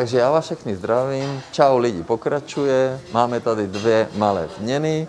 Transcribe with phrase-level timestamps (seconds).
[0.00, 1.40] takže já vás všechny zdravím.
[1.52, 3.00] Čau lidi, pokračuje.
[3.12, 5.08] Máme tady dvě malé změny.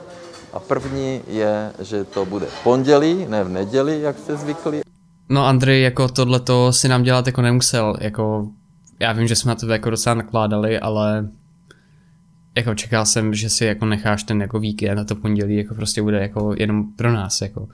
[0.53, 4.81] A první je, že to bude v pondělí, ne v neděli, jak jste zvykli.
[5.29, 8.47] No Andrej, jako tohleto si nám dělat jako nemusel, jako
[8.99, 11.27] já vím, že jsme na to jako docela nakládali, ale
[12.55, 16.01] jako čekal jsem, že si jako necháš ten jako víkend na to pondělí, jako prostě
[16.01, 17.67] bude jako jenom pro nás, jako.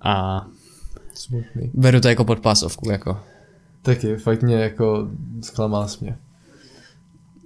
[0.00, 0.44] A
[1.14, 1.70] Smutný.
[1.74, 3.20] beru to jako pod pásovku, jako.
[3.82, 5.08] Taky, fakt mě jako
[5.40, 6.18] zklamal jsi mě.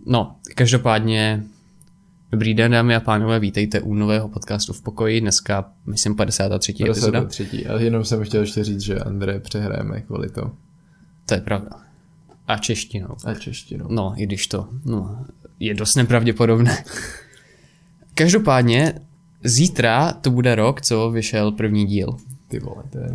[0.07, 1.45] No, každopádně
[2.33, 5.21] Dobrý den, dámy a pánové, vítejte u nového podcastu v pokoji.
[5.21, 6.75] Dneska, myslím, 53.
[6.85, 7.25] epizoda.
[7.25, 7.67] třetí.
[7.67, 10.53] A jenom jsem chtěl ještě říct, že André přehrajeme kvůli to.
[11.27, 11.71] To je pravda.
[12.49, 13.17] A češtinou.
[13.25, 13.87] A češtinou.
[13.89, 15.25] No, i když to no,
[15.61, 16.85] je dost nepravděpodobné.
[18.15, 18.95] Každopádně,
[19.45, 22.17] zítra to bude rok, co vyšel první díl.
[22.49, 23.09] Ty vole, to je...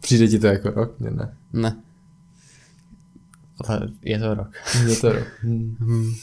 [0.00, 1.00] Přijde ti to jako rok?
[1.00, 1.34] Mně ne.
[1.52, 1.76] Ne.
[3.60, 4.52] Ale je to rok.
[4.88, 5.26] Je to rok.
[5.42, 6.14] Hmm.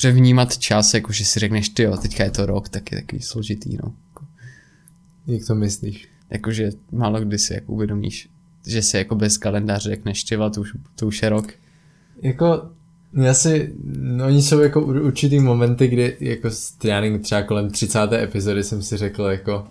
[0.00, 3.00] Že vnímat čas, jako že si řekneš, ty jo, teďka je to rok, tak je
[3.00, 3.94] takový složitý, no.
[5.26, 6.08] Jak to myslíš?
[6.30, 8.28] Jakože málo kdy si jako uvědomíš,
[8.66, 11.52] že si jako bez kalendáře řekneš, ty to už, to už je rok.
[12.22, 12.70] Jako,
[13.12, 16.48] já si, no oni jsou jako ur- určitý momenty, kdy jako
[16.84, 18.12] já třeba kolem 30.
[18.12, 19.66] epizody jsem si řekl jako,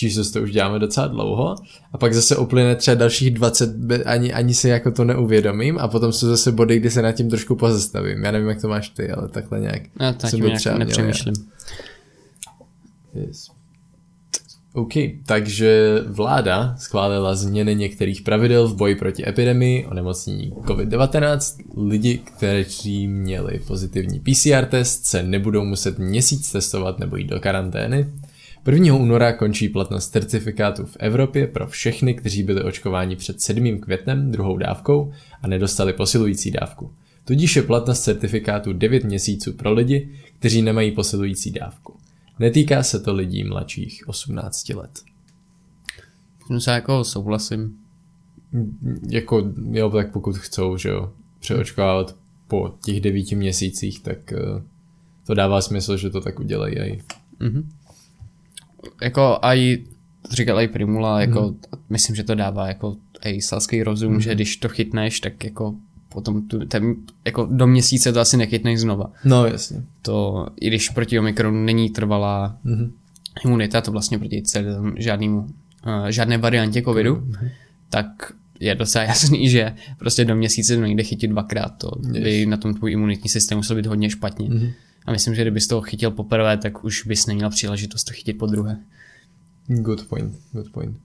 [0.00, 1.56] Jesus, to už děláme docela dlouho
[1.92, 5.88] a pak zase uplyne třeba dalších 20, be- ani, ani si jako to neuvědomím a
[5.88, 8.24] potom jsou zase body, kdy se nad tím trošku pozastavím.
[8.24, 9.82] Já nevím, jak to máš ty, ale takhle nějak.
[10.00, 11.34] Já tak jsem nějak třeba měl nepřemýšlím.
[13.14, 13.50] Yes.
[14.74, 14.92] OK,
[15.26, 21.62] takže vláda schválila změny některých pravidel v boji proti epidemii onemocnění COVID-19.
[21.88, 28.06] Lidi, kteří měli pozitivní PCR test, se nebudou muset měsíc testovat nebo jít do karantény.
[28.70, 28.94] 1.
[28.94, 33.78] února končí platnost certifikátů v Evropě pro všechny, kteří byli očkováni před 7.
[33.78, 36.90] květnem druhou dávkou a nedostali posilující dávku.
[37.24, 41.94] Tudíž je platnost certifikátu 9 měsíců pro lidi, kteří nemají posilující dávku.
[42.38, 45.00] Netýká se to lidí mladších 18 let.
[46.50, 47.76] No se jako souhlasím.
[49.08, 52.16] Jako, jo, tak pokud chcou, že jo, přeočkovávat
[52.48, 54.62] po těch devíti měsících, tak uh,
[55.26, 56.78] to dává smysl, že to tak udělají.
[56.78, 56.98] aj.
[59.02, 59.78] Jako aj,
[60.30, 61.56] říkal i Primula, jako Mhm.
[61.90, 65.74] myslím, že to dává jako i selský rozum, že když to chytneš, tak jako
[66.08, 66.94] potom tu, ten,
[67.24, 69.10] jako do měsíce to asi nechytneš znova.
[69.24, 69.82] No, jasně.
[70.02, 72.92] To, i když proti Omikronu není trvalá Mhm.
[73.44, 77.48] imunita, to vlastně proti celému žádnému, uh, žádné variantě covidu, Mhm.
[77.88, 78.06] tak
[78.60, 81.70] je docela jasný, že prostě do měsíce to nejde chytit dvakrát.
[81.78, 81.90] To
[82.22, 84.48] by na tom tvůj imunitní systém musel být hodně špatně.
[84.48, 84.68] Mhm.
[85.06, 88.46] A myslím, že kdybys to chytil poprvé, tak už bys neměl příležitost to chytit po
[88.46, 88.78] druhé.
[89.66, 90.96] Good point, good point.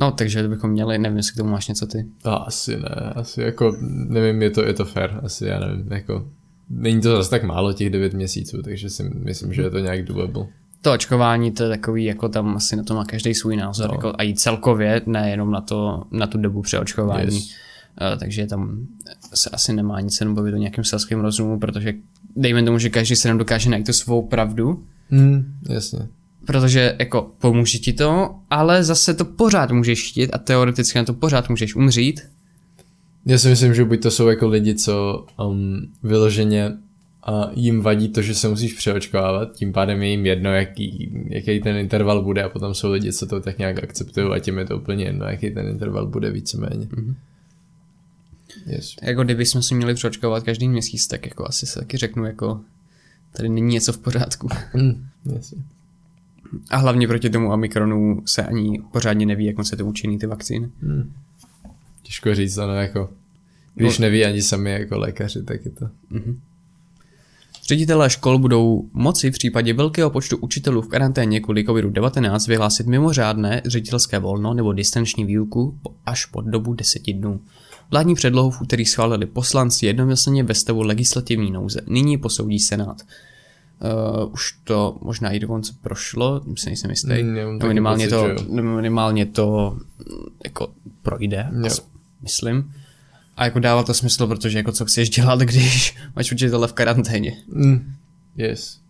[0.00, 2.06] No, takže bychom měli, nevím, jestli k tomu máš něco ty.
[2.24, 3.76] A asi ne, asi jako,
[4.08, 6.28] nevím, je to, je to fair, asi já nevím, jako,
[6.70, 10.04] není to zase tak málo těch 9 měsíců, takže si myslím, že je to nějak
[10.04, 10.46] doable.
[10.82, 13.94] To očkování, to je takový, jako tam asi na to má každý svůj názor, No.
[13.94, 17.34] jako a i celkově, nejenom na, to, na tu dobu přeočkování.
[17.36, 17.50] Yes.
[18.00, 18.86] Uh, takže tam
[19.34, 21.94] se asi nemá nic jenom bavit o nějakém selském rozumu, protože
[22.36, 25.98] dejme tomu, že každý se nám dokáže najít tu svou pravdu, Hmm, jasně.
[26.46, 31.14] protože jako pomůže ti to, ale zase to pořád můžeš chtít a teoreticky na to
[31.14, 32.20] pořád můžeš umřít.
[33.26, 36.72] Já si myslím, že buď to jsou jako lidi, co um, vyloženě
[37.26, 41.60] a jim vadí to, že se musíš přeočkovávat, tím pádem je jim jedno, jaký, jaký
[41.60, 44.64] ten interval bude a potom jsou lidi, co to tak nějak akceptují a tím je
[44.64, 46.86] to úplně jedno, jaký ten interval bude víceméně.
[46.86, 47.14] Mm-hmm.
[48.66, 48.94] Yes.
[49.02, 52.60] Jako kdyby jsme si měli přeočkovat každý měsíc, tak jako asi se taky řeknu jako
[53.36, 54.48] tady není něco v pořádku.
[54.74, 55.58] Mm, jasně.
[56.70, 60.26] A hlavně proti tomu Omikronu se ani pořádně neví, jak moc se to účinný ty
[60.26, 60.70] vakcíny.
[60.82, 61.12] Mm.
[62.02, 63.10] Těžko říct, ano, jako,
[63.74, 65.88] když neví ani sami jako lékaři, tak je to.
[67.68, 73.62] Ředitelé škol budou moci v případě velkého počtu učitelů v karanténě kvůli COVID-19 vyhlásit mimořádné
[73.64, 77.40] ředitelské volno nebo distanční výuku až po dobu 10 dnů.
[77.90, 81.80] Vládní předlohu v úterý schválili poslanci jednomyslně ve stavu legislativní nouze.
[81.86, 83.02] Nyní posoudí Senát.
[84.22, 87.22] Uh, už to možná i dokonce prošlo, si nejsem jistý.
[87.22, 89.78] Mm, No, minimálně, pocit, to, minimálně to
[90.44, 90.68] jako
[91.02, 91.86] projde, as,
[92.22, 92.72] myslím.
[93.36, 97.36] A jako dává to smysl, protože jako co chceš dělat, když máš učitele v karanténě.
[97.48, 97.94] Mm.
[98.36, 98.80] Yes.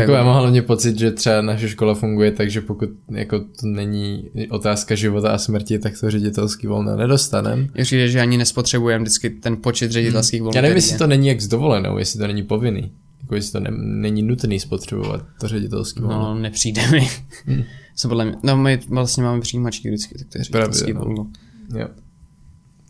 [0.00, 3.66] Jako já mám hlavně pocit, že třeba naše škola funguje tak, že pokud jako to
[3.66, 7.68] není otázka života a smrti, tak to ředitelský volno nedostanem.
[7.74, 10.40] Je přijde, že ani nespotřebujeme vždycky ten počet ředitelských.
[10.40, 10.50] Hmm.
[10.54, 10.98] Já nevím, jestli je.
[10.98, 12.92] to není jak s dovolenou, jestli to není povinný.
[13.20, 16.18] Jako jestli to ne, není nutný spotřebovat to ředitelský volno.
[16.18, 17.08] No, nepřijde mi.
[17.46, 17.62] Hmm.
[17.96, 21.00] Co podle mě, no my vlastně máme přijímačky vždycky, tak to je ředitelský Právě, no.
[21.00, 21.30] volno.
[21.78, 21.88] Jo.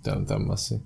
[0.02, 0.80] Tam, tam asi.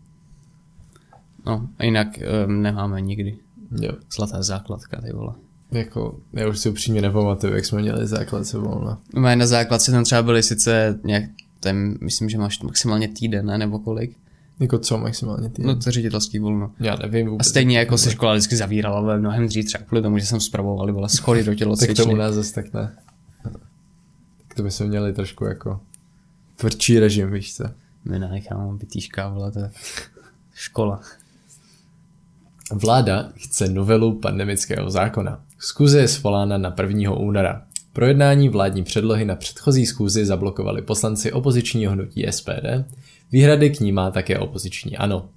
[1.47, 2.09] No, a jinak
[2.47, 3.37] um, nemáme nikdy.
[3.81, 3.93] Jo.
[4.15, 5.35] Zlatá základka, ty vole.
[5.73, 9.01] Jako, já už si upřímně nepamatuju, jak jsme měli základce volna.
[9.15, 11.25] Moje na základce tam třeba byly sice nějak,
[11.61, 14.17] ten, myslím, že máš maximálně týden, ne, nebo kolik?
[14.61, 15.63] Jako co maximálně ty?
[15.63, 16.73] No to ředitelský volno.
[16.81, 17.47] já nevím A vůbec.
[17.47, 20.93] stejně jako se škola vždycky zavírala, ale mnohem dřív třeba kvůli tomu, že jsem zpravovali
[20.93, 22.15] vole schody do tak to u tělocvičny.
[22.15, 22.97] nás zase tak ne.
[23.43, 25.81] Tak to bychom měli trošku jako
[26.57, 27.65] tvrdší režim, víš co.
[28.05, 29.71] My ne, já mám vytýška, vole, to je
[30.55, 31.01] škola.
[32.73, 35.41] Vláda chce novelu pandemického zákona.
[35.61, 37.13] Schůze je svolána na 1.
[37.13, 37.63] února.
[37.93, 42.85] Projednání vládní předlohy na předchozí schůzi zablokovali poslanci opozičního hnutí SPD,
[43.33, 45.29] výhrady k ní má také opoziční ANO.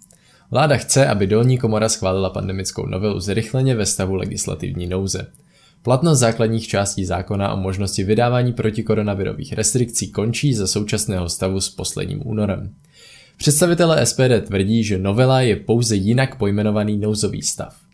[0.52, 5.28] Vláda chce, aby dolní komora schválila pandemickou novelu zrychleně ve stavu legislativní nouze.
[5.82, 12.28] Platnost základních částí zákona o možnosti vydávání protikoronavirových restrikcí končí za současného stavu s posledním
[12.28, 12.74] únorem.
[13.38, 17.91] Představitelé SPD tvrdí, že novela je pouze jinak pojmenovaný nouzový stav.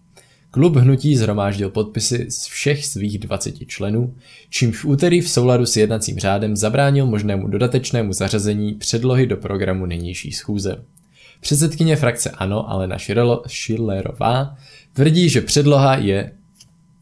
[0.52, 4.16] Klub hnutí zhromáždil podpisy z všech svých 20 členů,
[4.50, 9.86] čímž v úterý v souladu s jednacím řádem zabránil možnému dodatečnému zařazení předlohy do programu
[9.86, 10.84] nynější schůze.
[11.40, 14.58] Předsedkyně frakce ANO Alena Širelo- Schillerová
[14.94, 16.32] tvrdí, že předloha je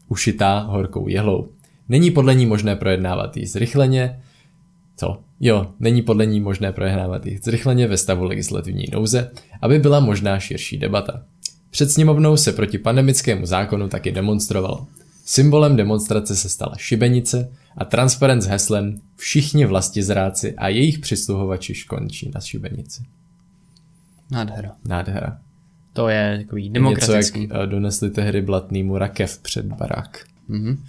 [0.08, 1.48] ušitá horkou jehlou.
[1.88, 4.22] Není podle ní možné projednávat ji zrychleně,
[4.96, 5.18] co?
[5.40, 9.30] Jo, není podle ní možné projednávat ji zrychleně ve stavu legislativní nouze,
[9.62, 11.22] aby byla možná širší debata.
[11.76, 14.86] Před sněmovnou se proti pandemickému zákonu taky demonstrovalo.
[15.24, 22.30] Symbolem demonstrace se stala šibenice a transparent s heslem Všichni vlastizráci a jejich přisluhovači končí
[22.34, 23.02] na šibenici.
[24.30, 24.72] Nádhera.
[24.84, 25.38] Nádhera.
[25.92, 27.42] To je takový Něco, demokratický.
[27.42, 30.24] jak eh, donesli tehdy blatnýmu rakev před barák.
[30.48, 30.84] Mhm.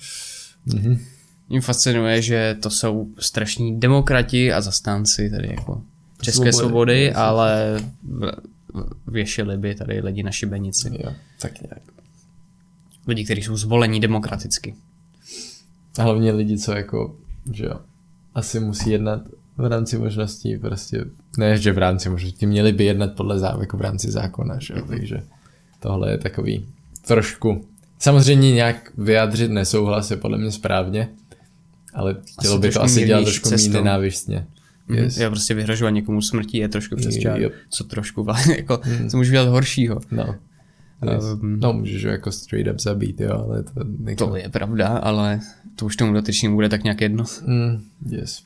[1.49, 5.81] Mě fascinuje, že to jsou strašní demokrati a zastánci tady jako
[6.21, 6.53] české Svobody.
[6.53, 7.81] svobody, ale
[9.07, 10.89] věšili by tady lidi na šibenici.
[11.03, 11.81] Jo, tak nějak.
[13.07, 14.75] Lidi, kteří jsou zvolení demokraticky.
[15.99, 17.15] A hlavně lidi, co jako,
[17.53, 17.79] že jo,
[18.35, 19.21] asi musí jednat
[19.57, 21.05] v rámci možností, prostě,
[21.37, 24.73] ne, že v rámci možností, měli by jednat podle zá, jako v rámci zákona, že
[24.73, 25.23] jo, takže
[25.79, 26.67] tohle je takový
[27.07, 27.65] trošku,
[27.99, 31.09] samozřejmě nějak vyjádřit nesouhlas je podle mě správně,
[31.93, 34.47] ale chtělo Asi by to asi dělat trošku méně nenávistně.
[34.89, 35.03] Yes.
[35.03, 35.17] Yes.
[35.17, 37.41] Já prostě vyhrožovat někomu smrtí je trošku přes čár.
[37.41, 37.49] Jo.
[37.69, 39.99] Co trošku, jako, co můžu dělat horšího.
[40.11, 40.35] No.
[41.13, 41.23] Yes.
[41.23, 43.71] Um, no, můžeš ho jako straight up zabít, jo, ale to
[44.05, 44.27] jako...
[44.27, 45.39] To je pravda, ale
[45.75, 47.23] to už tomu dotyčnému bude tak nějak jedno.
[47.45, 48.43] Mm, yes.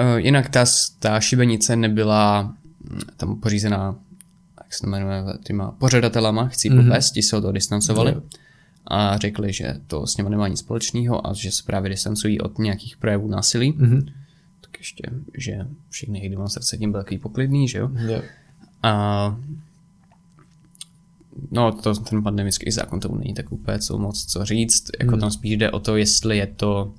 [0.00, 0.64] Uh, jinak ta,
[0.98, 3.96] ta šibenice nebyla mm, tam pořízená,
[4.62, 6.84] jak se to jmenuje, těma pořadatelama, chci mm-hmm.
[6.88, 8.22] popést, ti se od toho distancovali Jo.
[8.86, 12.58] a řekli, že to s něma nemá nic společného a že se právě distancují od
[12.58, 13.74] nějakých projevů násilí.
[13.76, 14.06] Mhm.
[14.84, 15.02] Ještě,
[15.38, 17.90] že všechny jejich demonstrace tím byly takový poklidný, že jo?
[18.08, 18.22] Jo.
[18.82, 19.36] A
[21.50, 24.90] no, to, ten pandemický zákon tomu není tak úplně co moc co říct.
[25.00, 25.20] Jako Hmm.
[25.20, 26.94] tam spíš jde o to, jestli je to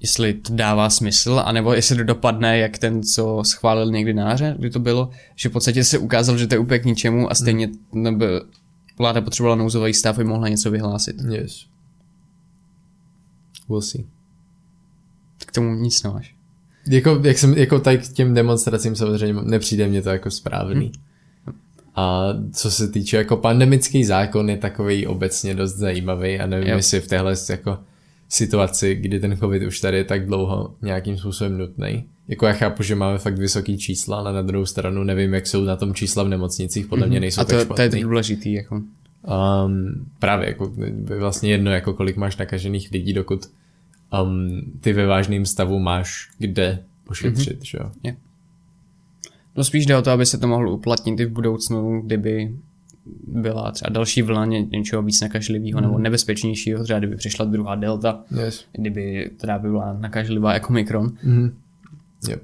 [0.00, 4.54] jestli to dává smysl, anebo jestli to dopadne, jak ten, co schválil někdy na jaře,
[4.58, 7.34] kdy to bylo, že v podstatě se ukázalo, že to je úplně k ničemu a
[7.34, 8.26] stejně nebo
[8.98, 11.16] vláda potřebovala nouzový stav, aby mohla něco vyhlásit.
[11.30, 11.66] Yes.
[13.68, 14.04] We'll see.
[15.46, 16.35] K tomu nic nemáš.
[16.88, 20.92] Jako, jak jsem, jako tady k těm demonstracím samozřejmě nepřijde mě to jako správný.
[21.94, 26.76] A co se týče jako pandemický zákon je takový obecně dost zajímavý a nevím, Jo.
[26.76, 27.78] jestli v téhle jako
[28.28, 32.04] situaci, kdy ten covid už tady je tak dlouho nějakým způsobem nutný.
[32.28, 35.64] Jako já chápu, že máme fakt vysoký čísla, ale na druhou stranu nevím, jak jsou
[35.64, 37.76] na tom čísla v nemocnicích, podle mě nejsou A tak to, špatný.
[37.76, 38.52] to je tak důležitý.
[38.52, 38.74] Jako.
[38.76, 40.72] Um, právě, jako
[41.18, 43.46] vlastně jedno, jako kolik máš nakažených lidí, dokud
[44.22, 47.64] um, ty ve vážném stavu máš kde ošetřit, mm-hmm.
[47.64, 47.90] že jo?
[48.02, 48.16] Je.
[49.56, 52.56] No spíš jde o to, aby se to mohlo uplatnit i v budoucnu, kdyby
[53.26, 58.24] byla třeba další vlna ně, něčeho víc nakažlivého nebo nebezpečnějšího, třeba kdyby přišla druhá delta,
[58.44, 58.64] Yes.
[58.72, 61.52] kdyby teda by byla nakažlivá jako Omikron, Mm-hmm.
[62.28, 62.42] Yep.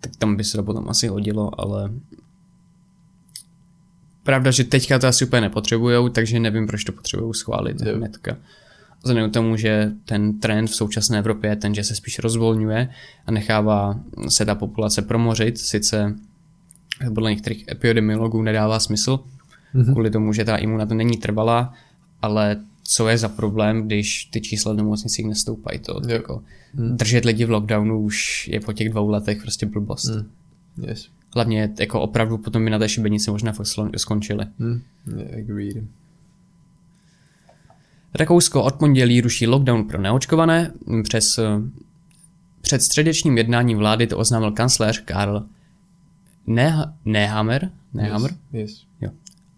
[0.00, 1.90] tak tam by se to potom asi hodilo, ale
[4.22, 7.96] pravda, že teďka to asi úplně nepotřebujou, takže nevím, proč to potřebují schválit Jo.
[7.96, 8.36] hnedka.
[9.04, 12.88] Vzhledem k tomu, že ten trend v současné Evropě je ten, že se spíš rozvolňuje
[13.26, 16.14] a nechává se ta populace promořit, sice
[17.14, 19.20] podle některých epidemiologů nedává smysl,
[19.74, 19.92] mm-hmm.
[19.92, 21.74] kvůli tomu, že ta imunita není trvalá,
[22.22, 25.78] ale co je za problém, když ty čísla v nemocnicích nestoupají.
[25.78, 26.14] To, Jo.
[26.14, 26.42] jako,
[26.74, 30.08] držet lidi v lockdownu už je po těch dvou letech prostě blbost.
[30.08, 30.30] Mm.
[30.88, 31.08] Yes.
[31.34, 34.46] Hlavně jako opravdu potom by na té šibenici možná fakt skončili.
[34.58, 34.80] Mm.
[35.16, 35.76] Yeah, agreed.
[38.14, 40.72] Rakousko od pondělí ruší lockdown pro neočkované.
[41.02, 41.42] Přes, eh,
[42.60, 45.44] před středečním jednáním vlády to oznámil kancléř Karl
[46.48, 48.30] Neh- Nehammer, ne Hammer.
[48.52, 48.84] Yes.
[49.00, 49.10] Jo.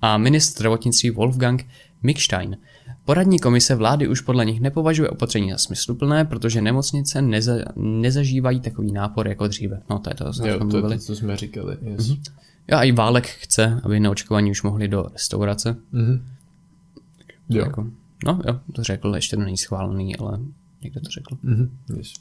[0.03, 1.67] A ministr zdravotnictví Wolfgang
[2.03, 2.57] Mikstein.
[3.05, 8.93] Poradní komise vlády už podle nich nepovažuje opatření za smysluplné, protože nemocnice neza, nezažívají takový
[8.93, 9.83] nápor jako dříve.
[9.91, 11.77] No to je to, co Jo, jsme to, to, co jsme říkali.
[11.83, 12.01] Yes.
[12.11, 12.21] Mm-hmm.
[12.69, 15.77] Jo, a i Válek chce, aby neočkovaní už mohli do restaurace.
[15.95, 16.21] Mm-hmm.
[17.49, 17.65] Jo.
[17.65, 17.87] Jako,
[18.25, 20.39] no jo, to řekl, ještě to není schválený, ale
[20.83, 21.35] někdo to řekl.
[21.35, 21.69] Mm-hmm.
[21.97, 22.13] Yes.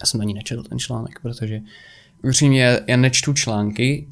[0.00, 1.60] Já jsem ani nečetl ten článek, protože
[2.24, 4.08] upřímně já nečtu články,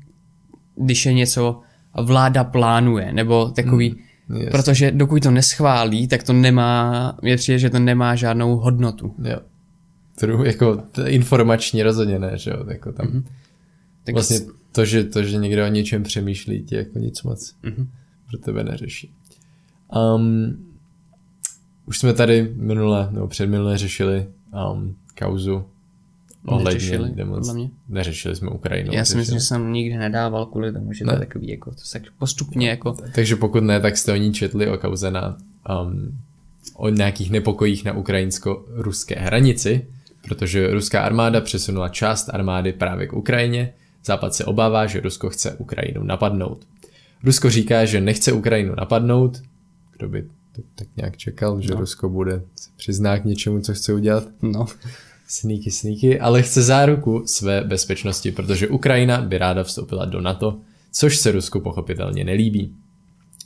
[0.76, 1.60] když je něco
[2.02, 3.94] vláda plánuje, nebo takový,
[4.28, 4.50] mm, yes.
[4.50, 9.14] protože dokud to neschválí, tak to nemá, mě přijde, že to nemá žádnou hodnotu.
[9.24, 9.38] Jo.
[10.14, 13.06] True, jako t- informační rozhodně ne, že jo, jako tam.
[13.06, 13.22] Mm-hmm.
[14.04, 14.38] Tak Vlastně
[14.72, 17.88] to že, to, že někdo o něčem přemýšlí, ti jako nic moc Mhm.
[18.30, 19.14] pro tebe neřeší.
[20.16, 20.66] Um,
[21.90, 24.26] už jsme tady minule, nebo předminule řešili
[24.72, 25.64] um, kauzu
[26.46, 27.70] ohledně Neřešili, demonst- podle mě.
[27.88, 28.92] Neřešili jsme Ukrajinu.
[28.92, 31.16] Já si myslím, že jsem nikdy nedával kvůli tomu, že to Ne.
[31.16, 34.32] je takový, jako, to se tak postupně jako, Takže pokud ne, tak jste o ní
[34.32, 35.36] četli o kauze na
[35.82, 36.18] um,
[36.74, 39.86] o nějakých nepokojích na ukrajinsko-ruské hranici,
[40.28, 43.72] protože ruská armáda přesunula část armády právě k Ukrajině.
[44.04, 46.64] Západ se obává, že Rusko chce Ukrajinu napadnout.
[47.24, 49.42] Rusko říká, že nechce Ukrajinu napadnout.
[49.96, 51.80] Kdo by to tak nějak čekal, že no.
[51.80, 54.24] Rusko bude se přizná k něčemu, co chce udělat?
[54.42, 54.66] no,
[55.32, 60.58] Sníky, sníky, ale chce záruku své bezpečnosti, protože Ukrajina by ráda vstoupila do NATO,
[60.92, 62.74] což se Rusku pochopitelně nelíbí.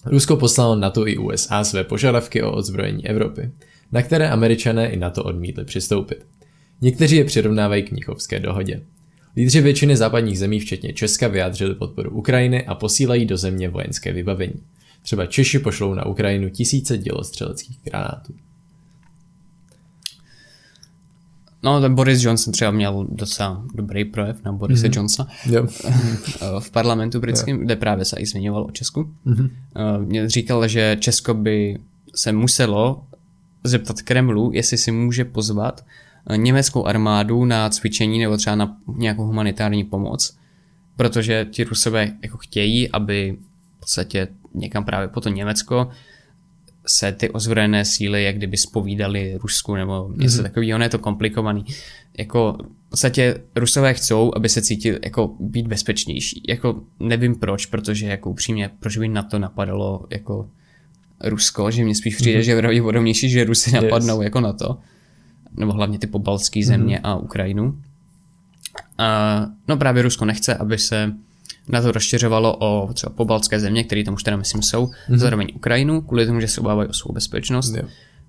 [0.06, 3.50] Rusko poslalo NATO i USA své požadavky o odzbrojení Evropy,
[3.92, 6.26] na které američané i NATO odmítli přistoupit.
[6.80, 8.80] Někteří je přirovnávají k Mnichovské dohodě.
[9.36, 14.62] Lídři většiny západních zemí, včetně Česka, vyjádřili podporu Ukrajiny a posílají do země vojenské vybavení.
[15.04, 18.34] Třeba Češi pošlou na Ukrajinu tisíce dělostřeleckých granátů.
[21.62, 24.96] no ten Boris Johnson třeba měl docela dobrý projev na Borise mm-hmm.
[24.96, 25.66] Johnsona Jo.
[25.84, 25.90] eh,
[26.60, 29.10] v parlamentu britském, kde právě se i zmiňoval o Česku.
[29.26, 29.50] Mm-hmm.
[29.98, 31.78] Mě říkal, že Česko by
[32.14, 33.04] se muselo
[33.64, 35.84] zeptat Kremlu, jestli si může pozvat
[36.26, 40.36] eh, německou armádu na cvičení nebo třeba na nějakou humanitární pomoc,
[40.96, 43.36] protože ti Rusové jako chtějí, aby
[43.76, 45.90] v podstatě někam právě po to Německo
[46.86, 50.42] se ty ozbrojené síly jak kdyby spovídali Rusku nebo něco mm-hmm.
[50.42, 51.64] takového, ono je to komplikovaný.
[52.18, 52.56] Jako
[52.86, 56.42] v podstatě Rusové chcou, aby se cítili jako být bezpečnější.
[56.48, 60.48] Jako nevím proč, protože jako upřímně, proč by na to napadalo jako
[61.24, 62.42] Rusko, že mě spíš přijde, mm-hmm.
[62.42, 64.24] že je pravděpodobnější, že Rusy napadnou yes.
[64.24, 64.78] jako na to.
[65.56, 67.10] Nebo hlavně ty pobaltské země mm-hmm.
[67.10, 67.78] a Ukrajinu.
[68.98, 71.12] A, no právě Rusko nechce, aby se
[71.68, 75.16] na to rozšiřovalo o třeba pobaltské země, které tam už teda myslím jsou, mm-hmm.
[75.16, 77.74] zároveň Ukrajinu, kvůli tomu, že se obávají o svou bezpečnost.
[77.76, 77.82] Jo.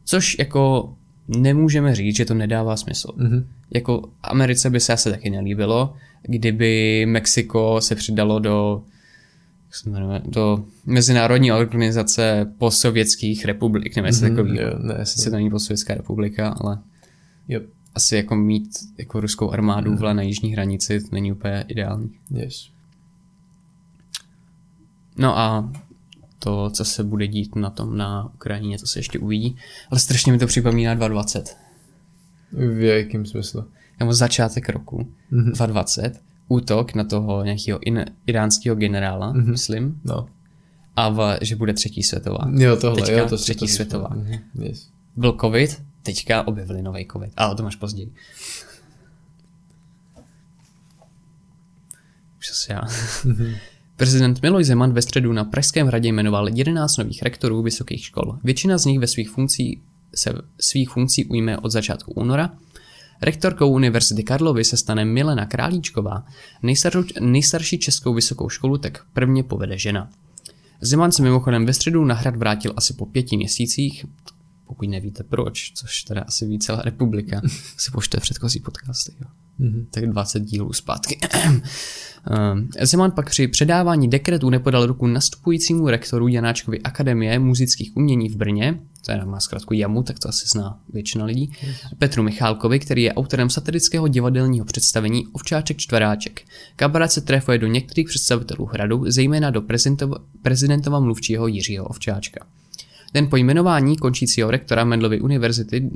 [0.03, 0.93] Což jako
[1.27, 3.13] nemůžeme říct, že to nedává smysl.
[3.15, 3.47] Mhm.
[3.73, 8.83] Jako Americe by se asi taky nelíbilo, kdyby Mexiko se přidalo do
[9.65, 15.31] jak se jmenuje, do Mezinárodní organizace posovětských republik, nevím, jestli Mhm, takový, jo, ne, jestli
[15.31, 16.79] to není posovětská republika, ale
[17.47, 17.63] Yep.
[17.95, 22.09] asi jako mít jako ruskou armádu vle na jižní hranici, to není úplně ideální.
[22.31, 22.74] Yes.
[25.17, 25.71] No a
[26.39, 29.57] to, co se bude dít na tom na Ukrajině, to se ještě uvidí.
[29.91, 31.57] Ale strašně mi to připomíná 2020.
[32.51, 33.65] V jakém smyslu?
[33.99, 34.97] Nebo začátek roku
[35.31, 35.43] Mhm.
[35.51, 39.51] 2020, útok na toho nějakého in, iránského generála, mm-hmm.
[39.51, 40.27] myslím, No.
[40.95, 42.51] a v, že bude třetí světová.
[42.51, 44.09] Jo, tohle, Teďka jo, to třetí to světová.
[44.15, 44.89] Mhm, Yes.
[45.15, 48.13] Byl covid, teďka objevili nový covid, ale to máš později.
[52.39, 52.81] Už asi já.
[53.97, 58.39] Prezident Miloš Zeman ve středu na Pražském hradě jmenoval 11 nových rektorů vysokých škol.
[58.43, 59.81] Většina z nich ve svých funkcí
[60.15, 62.53] se svých funkcí ujme od začátku února.
[63.21, 66.25] Rektorkou Univerzity Karlovy se stane Milena Králíčková.
[66.63, 70.09] Nejstarou, nejstarší českou vysokou školu tak prvně povede žena.
[70.81, 74.05] Zeman se mimochodem ve středu na hrad vrátil asi po pěti měsících,
[74.67, 77.41] pokud nevíte proč, což teda asi ví celá republika,
[77.77, 79.13] si pošte předchozí podcasty.
[79.21, 79.44] Jo.
[79.59, 79.85] Mm-hmm.
[79.91, 81.19] Tak 20 dílů zpátky.
[82.31, 88.35] Ehm, Zeman pak při předávání dekretů nepodal ruku nastupujícímu rektoru Janáčkovy Akademie muzických umění v
[88.35, 91.53] Brně, to má zkrátku JAMU, tak to asi zná většina lidí,
[91.99, 96.41] Petru Michálkovi, který je autorem satirického divadelního představení Ovčáček čtveráček.
[96.75, 99.61] Kabaret se trefuje do některých představitelů hradu, zejména do
[100.41, 102.45] prezidentova mluvčího Jiřího Ovčáčka.
[103.13, 105.89] Den po jmenování končícího rektora Mendlovy univerzity,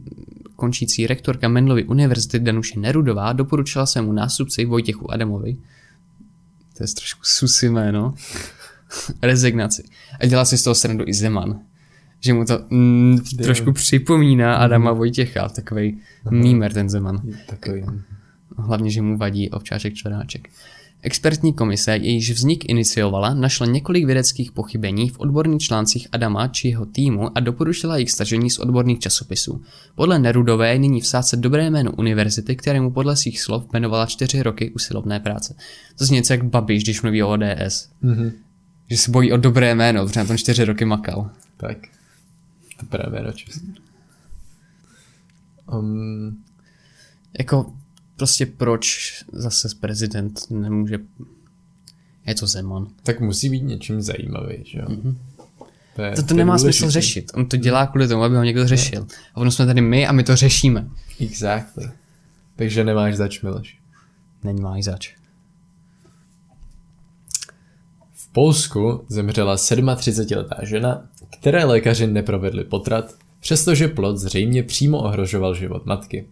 [0.56, 5.58] končící rektorka Mendlovy univerzity Danuše Nerudová doporučila svému nástupci Vojtěchu Adamovi,
[6.78, 8.14] to je trošku susy jméno,
[9.22, 9.84] rezignaci.
[10.20, 11.60] A dělá si z toho srandu i Zeman.
[12.20, 17.22] Že mu to mm, trošku připomíná Adama Vojtěcha, takový mímer ten Zeman.
[17.48, 17.86] Takový.
[18.58, 20.50] Hlavně, že mu vadí ovčáček čtveráček.
[21.02, 26.86] Expertní komise, jejíž vznik iniciovala, našla několik vědeckých pochybení v odborných článcích Adama či jeho
[26.86, 29.62] týmu a doporučila jejich stažení z odborných časopisů.
[29.96, 35.20] Podle Nerudové nyní v dobré jméno univerzity, kterému podle svých slov jmenovala čtyři roky usilovné
[35.20, 35.56] práce.
[35.98, 37.90] To je něco jak Babiš, když mluví o ODS.
[38.02, 38.32] Mhm.
[38.90, 41.30] Že se bojí o dobré jméno, protože na tom čtyři roky makal.
[41.58, 41.78] Tak.
[42.80, 43.62] To právě na čest.
[45.72, 46.44] Um,
[47.40, 47.74] Jako
[48.20, 50.98] prostě proč zase prezident nemůže...
[52.26, 52.88] Je to Zeman.
[53.04, 54.86] tak musí být něčím zajímavý, že jo?
[54.88, 55.16] Mm-hmm.
[55.96, 56.78] To, je, To, to nemá důležitý.
[56.80, 57.32] smysl řešit.
[57.34, 59.08] On to dělá kvůli tomu, aby ho někdo řešil.
[59.34, 60.88] A potom jsme tady my a my to řešíme.
[61.20, 61.90] Exactly.
[62.56, 63.78] Takže nemáš zač, Miloš.
[64.44, 65.16] Není máš zač.
[68.14, 71.06] V Polsku zemřela 37-letá žena,
[71.40, 76.26] které lékaři neprovedli potrat, přestože plod zřejmě přímo ohrožoval život matky.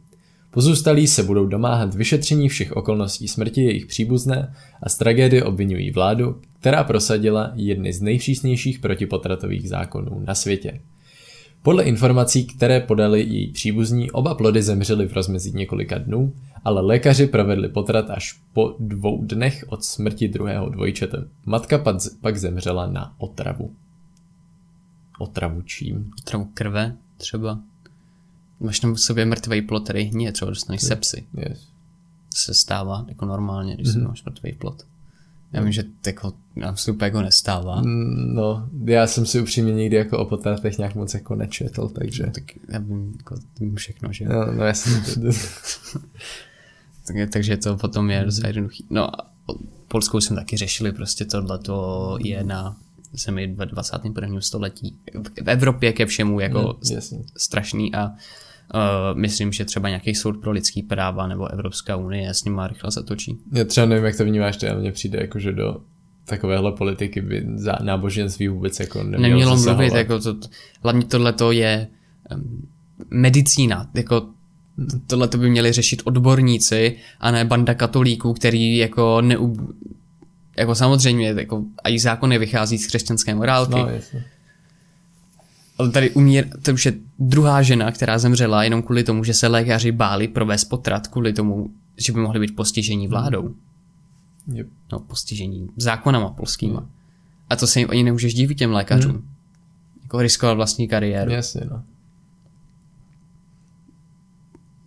[0.58, 6.42] Pozůstalí se budou domáhat vyšetření všech okolností smrti jejich příbuzné a z tragédie obvinují vládu,
[6.60, 10.80] která prosadila jedny z nejpřísnějších protipotratových zákonů na světě.
[11.62, 16.34] Podle informací, které podali její příbuzní, oba plody zemřely v rozmezí několika dnů,
[16.64, 21.28] ale lékaři provedli potrat až po dvou dnech od smrti druhého dvojčete.
[21.46, 21.84] Matka
[22.22, 23.74] pak, zemřela na otravu.
[25.20, 26.12] Otravu čím?
[26.20, 27.60] Otravu krve třeba.
[28.60, 31.28] Máš tam v sobě mrtvý plot, který hníje, třeba dostaneš sepsy.
[31.34, 31.60] Yes.
[32.30, 34.04] To se stává jako normálně, když Mhm.
[34.04, 34.08] mm-hmm.
[34.08, 34.84] máš mrtvý plot.
[35.54, 37.82] Já vím, že jako, nám se jako nestává.
[37.82, 38.34] Mm.
[38.36, 42.24] No, já jsem si upřímně nikdy jako o potratech nějak moc jako nečetl, takže...
[42.24, 44.26] Tak já vím, jako, vím všechno, že.
[44.26, 45.02] No, no jasně.
[47.08, 48.86] Tak- Takže to potom je docela jednoduchý.
[48.90, 49.32] No a
[49.88, 52.78] Polskou jsme taky řešili, prostě tohle to je na
[53.14, 54.42] zemi ve 21.
[54.42, 54.96] století.
[55.44, 58.12] V Evropě ke všemu jako Mm, strašný a uh,
[59.14, 62.92] myslím, že třeba nějaký soud pro lidský práva nebo Evropská unie s ním má rychle
[62.92, 63.38] zatočí.
[63.54, 65.78] Já třeba nevím, jak to vnímáš, to mně přijde jako, že do
[66.26, 69.82] takovéhle politiky by za náboženství vůbec jako nemělo, Nemělo zasahovat.
[69.84, 70.36] mluvit, jako to,
[70.84, 71.88] hlavně tohle to je
[72.36, 72.68] um,
[73.10, 74.28] medicína, jako
[75.08, 79.58] tohle to by měli řešit odborníci a ne banda katolíků, který jako neub...
[80.58, 84.26] jako samozřejmě, jako a i zákony vychází z křesťanské morálky, No, jasně.
[85.78, 89.48] ale tady umír, to už je druhá žena, která zemřela jenom kvůli tomu, že se
[89.48, 93.56] lékaři báli provést potrat, kvůli tomu, že by mohli být postižení vládou.
[94.54, 94.68] Yep.
[94.92, 96.90] No, postižení zákonama polskýma.
[97.50, 99.12] A to se jim ani nemůžeš divit těm lékařům.
[99.12, 99.28] Hmm.
[100.04, 101.32] Jako riskovat vlastní kariéru.
[101.32, 101.84] Jasně, no.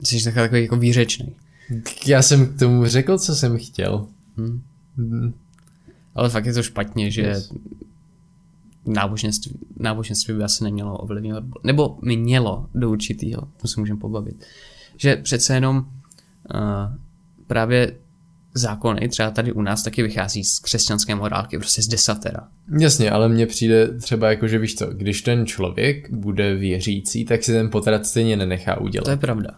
[0.02, 1.34] Jsi takový, takový jako výřečný.
[2.06, 4.06] Já jsem k tomu řekl, co jsem chtěl.
[4.36, 4.60] Hm.
[6.20, 7.52] Ale fakt je to špatně, že Yes.
[8.86, 14.44] náboženství, náboženství by asi nemělo ovlivňovat, nebo mělo do určitýho, to se můžeme pobavit.
[14.96, 15.84] Že přece jenom uh,
[17.46, 17.96] právě
[18.54, 22.48] zákony, třeba tady u nás, taky vychází z křesťanské morálky, prostě z desatera.
[22.78, 27.44] Jasně, ale mně přijde třeba jako, že víš co, když ten člověk bude věřící, tak
[27.44, 29.04] si ten potrat stejně nenechá udělat.
[29.04, 29.50] To je pravda.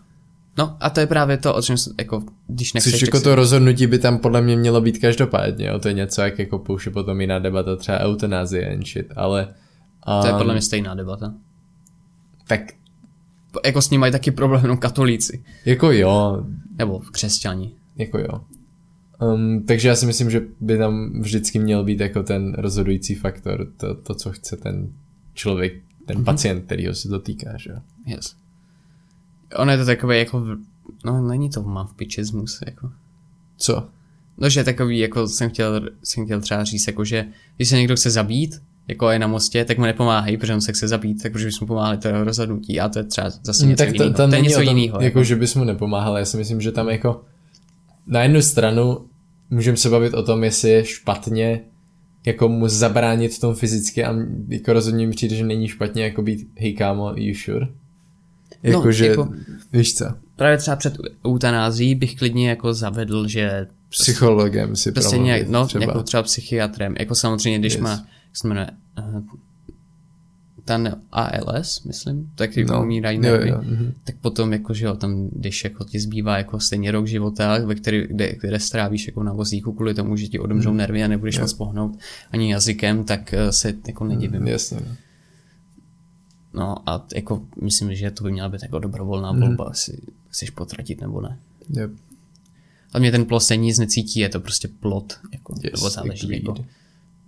[0.59, 3.35] No a to je právě to, o čem jsem, jako, když nechceš, Což jako to
[3.35, 5.79] rozhodnutí by tam podle mě mělo být každopádně, jo?
[5.79, 9.55] to je něco jak jako pouše potom jiná debata, třeba eutanázie and shit, ale...
[10.17, 11.35] Um, to je podle mě stejná debata.
[12.47, 12.61] Tak
[13.65, 15.45] Jako s ním mají taky problém jenom katolíci.
[15.65, 16.45] jako jo,
[16.79, 17.73] Nebo křesťani.
[17.97, 18.41] jako jo.
[19.23, 23.67] Um, takže já si myslím, že by tam vždycky měl být jako ten rozhodující faktor,
[23.77, 24.93] to, to co chce ten
[25.35, 25.73] člověk,
[26.07, 26.25] ten mm-hmm.
[26.25, 27.77] pacient, kterýho se to týká, že jo.
[28.07, 28.42] Yes.
[29.57, 30.47] Ono je to takové jako,
[31.05, 32.91] no není to mavpičismus, jako.
[33.57, 33.89] Co?
[34.39, 37.97] No, že takový, jako jsem chtěl, jsem chtěl třeba říct, jako že když se někdo
[37.97, 41.33] chce zabít, jako je na mostě, tak mu nepomáhají, protože on se chce zabít, tak
[41.33, 44.03] protože bychom pomáhali, to je rozhodnutí a to je třeba zase něco Mm, tak to,
[44.03, 44.17] jiného.
[44.17, 45.01] tam to je není něco jiného.
[45.01, 47.23] Jako, že bys mu nepomáhal, já si myslím, že tam jako
[48.07, 49.07] na jednu stranu
[49.51, 51.61] můžeme se bavit o tom, jestli je špatně
[52.27, 54.15] jako mu zabránit v tom fyzicky a
[54.49, 57.67] jako rozhodně mi přijde, že není špatně jako být hej kámo, you sure?
[58.63, 59.29] Jako, No, že, jako-
[59.73, 60.05] víš co,
[60.37, 60.95] Právě třeba před
[61.27, 65.85] eutanází bych klidně jako zavedl, že psychologem si prostě nějak, no, třeba.
[65.85, 67.83] jako třeba psychiatrem, jako samozřejmě, když Yes.
[67.83, 68.67] má, jak se jmenuje,
[68.99, 69.21] uh,
[70.65, 73.93] ten ALS, myslím, tak No, no, umírají jo, jo, mhm.
[74.05, 77.75] tak potom jako, že jo, tam, když jako ti zbývá jako stejně rok života, ve
[77.75, 80.77] který, kde, kde strávíš jako na vozíku kvůli tomu, že ti odemřou Mhm.
[80.79, 81.97] nervy a nebudeš moc pohnout
[82.33, 84.47] ani jazykem, tak eh, se jako nedivím.
[84.47, 84.95] Jasně, no.
[86.55, 89.41] No a jako myslím, že to by měla být jako dobrovolná Mhm.
[89.41, 89.97] volba, jestli
[90.29, 91.39] chceš potratit nebo ne.
[91.71, 91.91] Yep.
[92.93, 96.27] Ale mě ten plot se nic necítí, je to prostě plot, jako, Yes, nebo záleží,
[96.27, 96.43] agreed.
[96.43, 96.65] jako,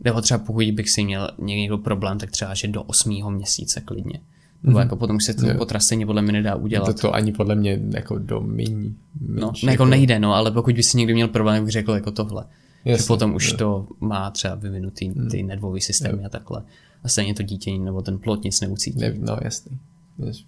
[0.04, 4.20] nebo třeba pokud bych si měl někdo problém, tak třeba, že do osmého měsíce klidně.
[4.62, 5.44] Nebo jako potom už se to
[5.78, 6.86] stejně podle mě nedá udělat.
[6.86, 8.94] To, to ani podle mě jako do míň.
[9.28, 11.92] no, ne, jako nejde, no, ale pokud by si někdy měl problém, tak bych řekl
[11.92, 12.44] jako tohle.
[12.84, 13.56] Jasně, že potom už jo.
[13.56, 15.48] to má třeba vyvinutý ty hmm.
[15.48, 16.26] nervový systémy jo.
[16.26, 16.62] a takhle.
[17.04, 18.98] A stejně to dítě nebo ten plot nic neucítí.
[18.98, 19.78] Ne, no jasný.
[20.26, 20.44] Yes.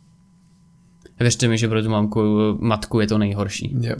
[1.20, 2.20] Věřte mi, že pro tu mamku,
[2.60, 3.76] matku je to nejhorší.
[3.80, 3.96] Jo.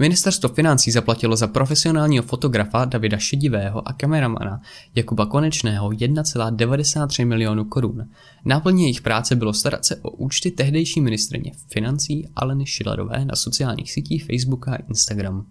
[0.00, 4.60] Ministerstvo financí zaplatilo za profesionálního fotografa Davida Šedivého a kameramana
[4.94, 8.08] Jakuba Konečného 1,93 milionu korun.
[8.44, 13.92] Náplně jejich práce bylo starat se o účty tehdejší ministrině financí Aleny Šilerové na sociálních
[13.92, 15.46] sítích Facebook a Instagram.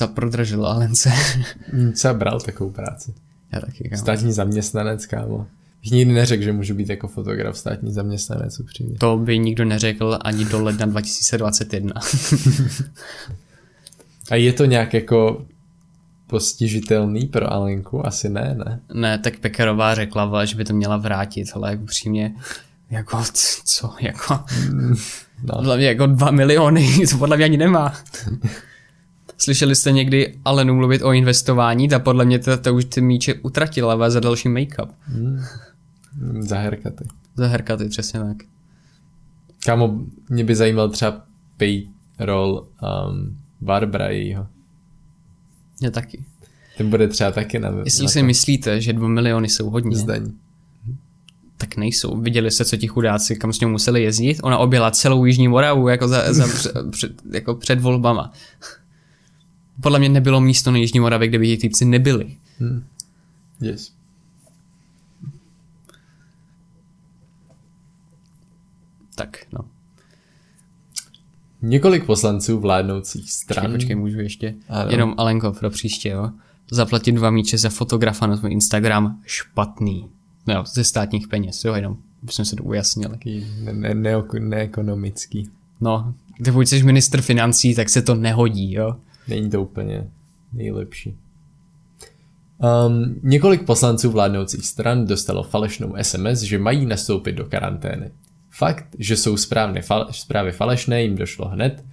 [0.00, 1.12] Co prodražilo Alence?
[1.94, 3.14] Co bral takovou práci?
[3.52, 4.02] Já taky, kámo.
[4.02, 5.46] Státní zaměstnanec, kámo.
[5.82, 8.98] Bych nikdy neřekl, že můžu být jako fotograf státní zaměstnanec upřímně.
[8.98, 11.92] To by nikdo neřekl ani do ledna 2021.
[14.30, 15.46] A je to nějak jako
[16.26, 18.06] postižitelný pro Alenku?
[18.06, 18.80] Asi ne, ne?
[18.94, 22.34] Ne, tak Pekarová řekla, že by to měla vrátit, ale jak upřímně,
[22.90, 23.22] jako
[23.64, 24.40] co, jako...
[25.42, 25.54] No.
[25.56, 27.94] Podle mě jako dva miliony, to podle mě ani nemá.
[29.42, 31.88] Slyšeli jste někdy Alenu mluvit o investování?
[31.88, 34.88] Ta podle mě to, to už ty míče utratila za další make-up.
[35.02, 35.40] Hmm.
[36.40, 37.04] Za herkaty.
[37.36, 38.36] Za herkaty, přesně tak.
[39.64, 39.98] Kámo,
[40.28, 41.22] mě by zajímal třeba
[41.56, 42.68] payroll
[43.08, 44.46] um, Barbara jejího.
[45.80, 46.24] Mě taky.
[46.78, 48.26] Ten bude třeba taky na Jestli na si to.
[48.26, 50.32] myslíte, že 2 miliony jsou hodně, Zdaň.
[51.56, 52.20] tak nejsou.
[52.20, 54.40] Viděli jste, co ti chudáci, kam s ním museli jezdit?
[54.42, 56.46] Ona objela celou Jižní Moravu jako, za, za,
[56.90, 58.32] před, jako před volbama.
[59.82, 62.36] Podle mě nebylo místo na Jižní Moravě, kde by ti týpci nebyli.
[62.58, 62.84] Hmm.
[63.60, 63.92] Yes.
[69.14, 69.60] Tak, no.
[71.62, 73.64] Několik poslanců vládnoucích stran.
[73.64, 74.54] Počkej, počkej můžu ještě.
[74.68, 74.90] Ano.
[74.90, 76.30] Jenom Alenko pro příště, jo.
[76.70, 80.08] Zaplatit dva míče za fotografa na tvůj Instagram špatný.
[80.46, 81.96] No, ze státních peněz, jo, jenom
[82.30, 83.18] jsme se to ujasnili.
[83.60, 85.48] Ne, ne, ne, neekonomický.
[85.80, 86.14] No,
[86.44, 88.96] ty pokud jsi ministr financí, tak se to nehodí, jo.
[89.30, 90.10] Není to úplně
[90.52, 91.16] nejlepší.
[92.86, 98.10] Um, několik poslanců vládnoucích stran dostalo falešnou SMS, že mají nastoupit do karantény.
[98.50, 101.84] Fakt, že jsou správně fal- zprávy falešné, jim došlo hned,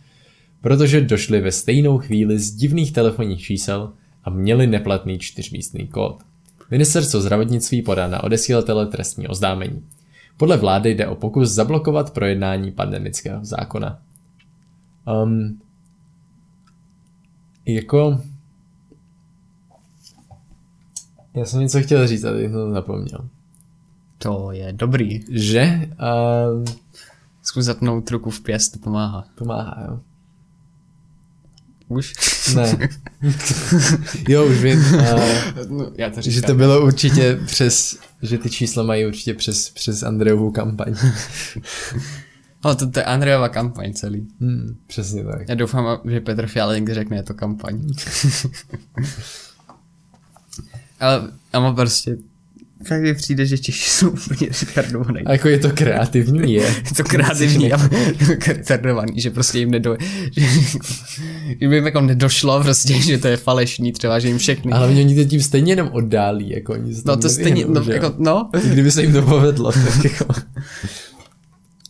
[0.61, 6.23] protože došly ve stejnou chvíli z divných telefonních čísel a měli neplatný čtyřmístný kód.
[6.71, 9.83] Ministerstvo zdravotnictví podá na odesílatele trestní oznámení.
[10.37, 13.99] Podle vlády jde o pokus zablokovat projednání pandemického zákona.
[15.23, 15.59] Um,
[17.67, 18.21] jako...
[21.35, 23.29] Já jsem něco chtěl říct, ale to zapomněl.
[24.17, 25.19] To je dobrý.
[25.31, 25.89] Že?
[26.55, 26.65] Uh,
[27.41, 29.27] Zkus zatnout ruku v pěst, pomáhá.
[29.35, 29.99] Pomáhá, jo.
[31.87, 32.13] Už?
[32.55, 32.77] Ne.
[34.27, 34.79] jo, už vím.
[34.79, 36.33] Uh, no, já to říkám.
[36.33, 40.95] Že to bylo určitě přes, že ty čísla mají určitě přes, přes Andrejovu kampaň.
[42.67, 44.27] Ale to, to je Andrejova kampaň celý.
[44.41, 45.49] Hmm, přesně tak.
[45.49, 47.81] Já doufám, že Petr Fiala někdy řekne, je to kampaň.
[50.99, 52.17] Ale, ale prostě
[52.89, 55.21] tak mi přijde, že Češi jsou úplně retardovaný.
[55.25, 56.61] A jako je to kreativní, je.
[56.85, 57.89] je to kreativní, ale
[58.47, 59.97] retardovaný, že prostě jim nedo...
[60.31, 64.71] Že, by jim jako nedošlo prostě, že to je falešný třeba, že jim všechny.
[64.71, 68.49] Ale oni to tím stejně jenom oddálí, jako oni No to stejně, no, jako, no.
[68.71, 70.25] Kdyby se jim to povedlo, tak jako...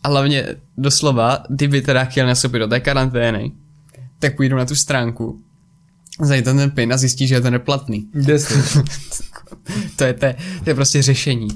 [0.02, 3.52] A hlavně doslova, kdyby teda chtěl nastoupit do té karantény,
[4.18, 5.40] tak půjdu na tu stránku,
[6.20, 8.08] zajít ten pin a zjistí, že je to neplatný.
[9.96, 11.48] to, je, to, je, to je prostě řešení.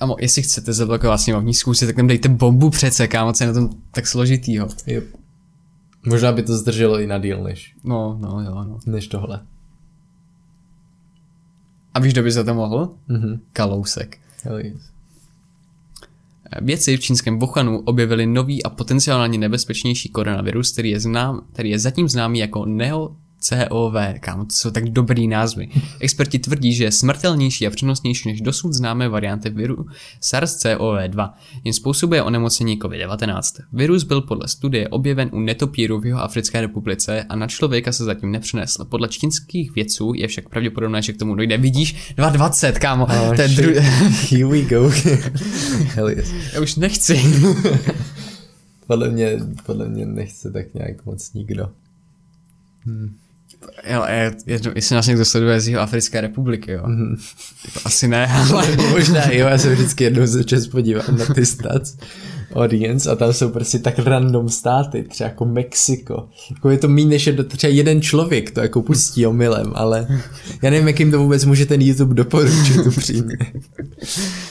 [0.00, 3.54] Amo, jestli chcete zablokovat sněmovní zkusy, tak tam dejte bombu přece, kámo, co je na
[3.54, 4.68] tom tak složitýho.
[4.86, 5.04] Yep.
[6.06, 7.74] Možná by to zdrželo i na díl než.
[7.84, 8.78] No, no, jo, no.
[8.86, 9.40] Než tohle.
[11.94, 12.94] A víš, kdo by za to mohl?
[13.08, 13.40] Mm-hmm.
[13.52, 14.18] Kalousek.
[14.42, 14.95] Hell yes.
[16.62, 21.78] Vědci v čínském Wuhanu objevili nový a potenciálně nebezpečnější koronavirus, který je, znám, který je
[21.78, 23.16] zatím známý jako neo
[23.48, 25.68] COV, kámo, to jsou tak dobrý názvy.
[26.00, 29.86] Experti tvrdí, že je smrtelnější a přenosnější než dosud známé varianty viru
[30.20, 31.30] SARS-CoV-2,
[31.64, 33.64] jen způsobuje onemocnění COVID-19.
[33.72, 38.04] Virus byl podle studie objeven u netopíru v jeho Africké republice a na člověka se
[38.04, 38.84] zatím nepřenesl.
[38.84, 41.58] Podle čínských vědců je však pravděpodobné, že k tomu dojde.
[41.58, 42.14] Vidíš?
[42.16, 43.04] 220, kámo.
[43.06, 43.72] Oh, to je dru...
[44.30, 44.90] Here we go.
[45.94, 46.32] Hell yes.
[46.52, 47.20] Já už nechci.
[48.86, 51.68] podle, mě, podle mě nechce tak nějak moc nikdo.
[52.84, 53.16] Hmm.
[53.90, 56.82] Jo, je, je, jestli nás někdo sleduje z jeho Africké republiky, jo.
[56.86, 57.16] Mm.
[57.64, 58.76] Jako, asi ne, ale...
[58.90, 61.96] Možná jo, já se vždycky jednou za čas podívám na ty stats
[62.56, 66.28] audience a tam jsou prostě tak random státy, třeba jako Mexiko.
[66.50, 70.06] Jako je to méně než je třeba jeden člověk to jako pustí omylem, ale
[70.62, 73.36] já nevím, jakým to vůbec může ten YouTube doporučit upřímně.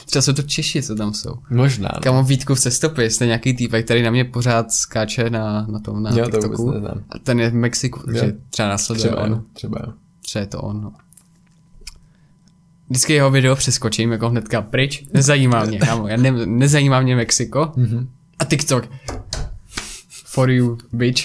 [0.05, 1.31] Třeba jsou to Češi, co tam jsou.
[1.49, 2.01] Možná, no.
[2.01, 6.03] Kamo Vítku v cestopě, jste nějaký týpek, který na mě pořád skáče na, na tom,
[6.03, 6.71] na Jo, to TikToku.
[6.71, 7.03] neznám.
[7.09, 8.31] A ten je v Mexiku, takže Jo.
[8.49, 9.31] třeba následuje Třeba on.
[9.31, 9.93] jo, třeba jo.
[10.21, 10.91] Třeba je to on, no.
[12.89, 15.03] Vždycky jeho video přeskočím jako hnedka pryč.
[15.13, 16.07] Nezajímá mě, kámo.
[16.07, 17.59] Já ne, nezajímá mě Mexiko.
[17.59, 18.07] Mm-hmm.
[18.39, 18.89] A TikTok.
[20.25, 21.23] For you, bitch.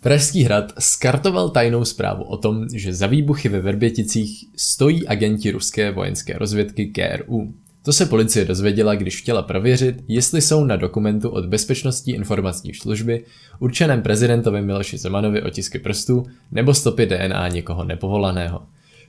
[0.00, 5.90] Pražský hrad skartoval tajnou zprávu o tom, že za výbuchy ve Verběticích stojí agenti ruské
[5.90, 7.54] vojenské rozvědky GRU.
[7.82, 13.24] To se policie dozvěděla, když chtěla prověřit, jestli jsou na dokumentu od Bezpečnostní informační služby
[13.58, 18.62] určeném prezidentovi Miloši Zemanovi otisky prstů nebo stopy DNA někoho nepovolaného.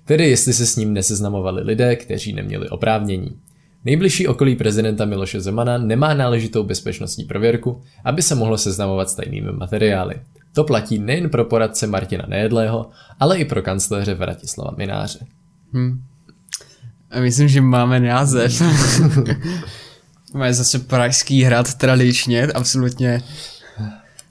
[0.05, 3.39] Tedy jestli se s ním neseznamovali lidé, kteří neměli oprávnění.
[3.85, 9.51] Nejbližší okolí prezidenta Miloše Zemana nemá náležitou bezpečnostní prověrku, aby se mohlo seznamovat s tajnými
[9.51, 10.15] materiály.
[10.53, 12.89] To platí nejen pro poradce Martina Nejedlého,
[13.19, 15.19] ale i pro kancléře Vratislava Mináře.
[17.11, 18.61] A myslím, že máme název.
[20.33, 23.23] máme zase Pražský hrad tradičně, absolutně.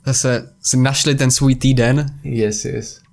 [0.07, 3.04] Zase si našli ten svůj týden, Yes, yes.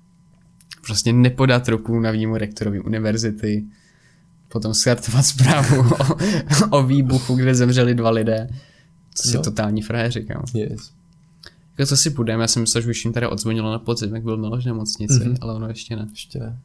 [0.86, 3.64] Prostě nepodat ruku na výmu rektorovi univerzity,
[4.48, 8.48] potom skartovat zprávu o, o výbuchu, kde zemřeli dva lidé.
[9.14, 9.42] Co si No.
[9.42, 10.44] totální frajeři, kámo.
[10.54, 10.90] Yes.
[11.78, 14.22] Jako co si půjdeme, já jsem myslel, že už jim tady odzvonilo na podzim, jak
[14.24, 15.32] byl Miloš v nemocnici, Mhm.
[15.32, 15.38] mm-hmm.
[15.40, 16.06] ale ono ještě ne.
[16.10, 16.58] Ještě ne.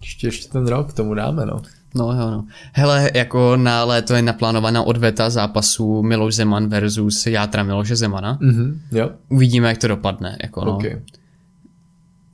[0.00, 1.62] Ještě, ještě ten rok tomu dáme, no.
[1.94, 2.46] No jo, no.
[2.72, 8.38] Hele, jako na léto je naplánovaná odveta zápasu Miloš Zeman versus Játra Miloše Zemana.
[8.40, 9.10] Mhm, jo.
[9.28, 10.36] Uvidíme, jak to dopadne.
[10.42, 10.76] Jako, no.
[10.76, 10.84] OK.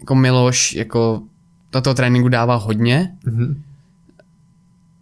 [0.01, 1.23] Jako Miloš jako
[1.73, 3.63] do toho tréninku dává hodně, Mhm.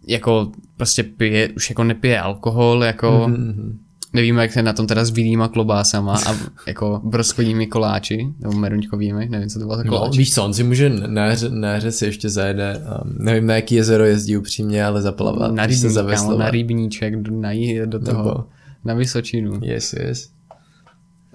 [0.07, 3.79] jako prostě pije, už jako nepije alkohol, jako Mhm.
[4.13, 6.31] nevíme, jak je na tom teda s bílýma klobásama a
[6.67, 10.17] jako broskovými koláči, nebo meruňkovými, nevím, co to bylo za No, koláč.
[10.17, 14.05] víš co, on si může na hře, si ještě zajede, um, nevím na jaký jezero
[14.05, 15.51] jezdí upřímně, ale zaplavat.
[15.53, 18.43] na když se rybník, kámo, na rybníček, do- na, jí- do toho, Nebo-
[18.85, 19.59] na Vysočinu.
[19.63, 20.29] Yes, yes.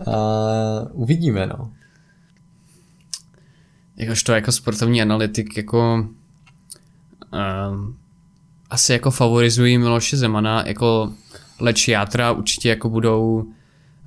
[0.07, 0.13] A
[0.93, 1.71] uvidíme, no.
[3.97, 6.07] Jakož to jako sportovní analytik jako
[7.71, 7.97] um,
[8.71, 11.13] asi jako favorizují Miloše Zemana, jako
[11.61, 13.47] leč játra určitě jako budou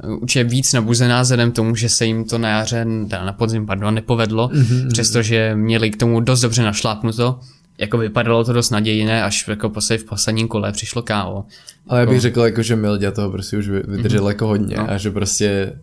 [0.04, 2.86] uh, určitě víc nabuzená vzhledem tomu, že se jim to na jaře,
[3.26, 4.88] na podzim, pardon, nepovedlo, mm-hmm.
[4.92, 7.40] přestože měli k tomu dost dobře našlápnuto.
[7.78, 11.46] Jako vypadalo to dost nadějné, až jako v posledním kole přišlo kávo.
[11.88, 14.28] Ale já bych řekl, jako, že Mildě toho prostě už vy- vydržel Mhm.
[14.28, 14.92] jako hodně No.
[14.92, 15.74] a že prostě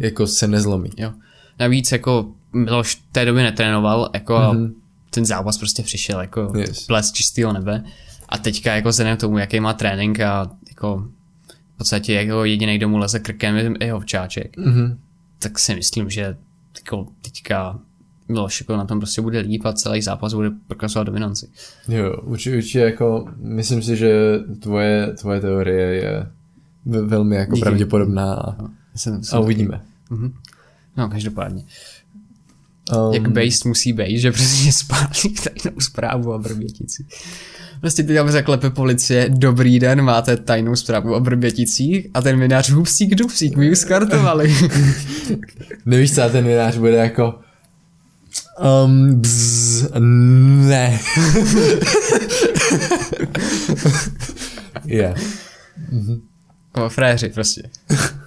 [0.00, 0.90] jako se nezlomí.
[0.96, 1.12] Jo.
[1.58, 4.72] Navíc jako Miloš v té době netrénoval, jako mm-hmm.
[5.10, 6.86] ten zápas prostě přišel jako Yes.
[6.86, 7.84] ples čistého nebe.
[8.28, 11.08] A teďka jako vzhledem k tomu, jaký má trénink a jako
[11.74, 14.98] v podstatě jako jediný, kdo mu leze krkem je jeho včáček, Mhm.
[15.38, 16.36] tak si myslím, že
[16.76, 17.78] jako teďka
[18.28, 21.48] Miloš jako na tom prostě bude líp a celý zápas bude prokazovat dominanci.
[21.88, 26.26] Jo, určitě, určitě jako, myslím si, že tvoje, tvoje teorie je
[26.86, 27.60] ve- velmi jako Díky.
[27.64, 28.56] pravděpodobná a,
[29.32, 29.82] a uvidíme.
[30.96, 31.64] No, každopádně.
[32.92, 37.06] Um, Jak based musí být, že přesně spálí tajnou zprávu o Vrběticích.
[37.80, 42.70] Prostě teď tam zaklepe policie, dobrý den, máte tajnou zprávu o Vrběticích a ten minář
[42.70, 44.54] hupsík dupsík, my ji skartovali.
[45.86, 47.34] Nevíš, co a ten vinář bude jako
[48.84, 49.86] um, bzz,
[50.68, 51.00] ne.
[54.84, 55.14] Je.
[56.72, 57.62] o, fréři prostě.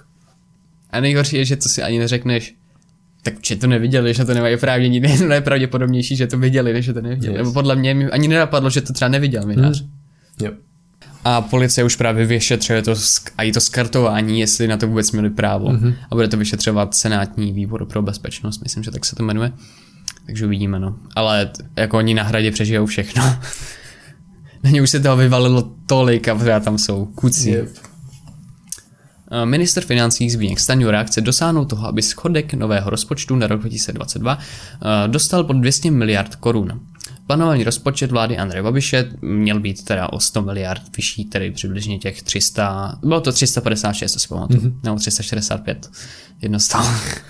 [0.90, 2.54] A nejhorší je, že to si ani neřekneš,
[3.22, 6.92] tak že to neviděli, že to nemají oprávnění, ne, nejpravděpodobnější, že to viděli, než že
[6.92, 7.34] to neviděli.
[7.34, 7.38] Yes.
[7.38, 9.84] Nebo podle mě ani nenapadlo, že to třeba neviděl minář.
[10.42, 10.52] Jo.
[11.24, 12.94] A policie už právě vyšetřuje to
[13.36, 15.68] a i to skartování, jestli na to vůbec měli právo.
[15.68, 15.94] Mm-hmm.
[16.10, 19.52] A bude to vyšetřovat Senátní výbor pro bezpečnost, myslím, že tak se to jmenuje.
[20.26, 20.96] Takže uvidíme, no.
[21.16, 23.22] Ale t- jako oni na hradě přežijou všechno.
[24.64, 27.50] na ně už se toho vyvalilo tolik a pořád tam jsou kuci.
[27.50, 27.68] Yep.
[29.30, 34.38] Eh, Minister financí Zbigněk Stanjura chce dosáhnout toho, aby schodek nového rozpočtu na rok 2022
[34.38, 36.80] eh, dostal pod 200 miliard korun.
[37.26, 42.22] Plánovaný rozpočet vlády Andreje Babiše měl být teda o 100 miliard vyšší, tedy přibližně těch
[42.22, 44.80] 300, bylo to 356, to si pamatuju, mm-hmm.
[44.84, 45.90] nebo 365,
[46.42, 46.88] jedno z toho.
[46.88, 47.20] Eh,